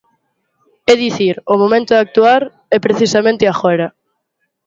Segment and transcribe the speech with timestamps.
[0.91, 2.41] É dicir, o momento de actuar
[2.75, 3.87] é precisamente agora.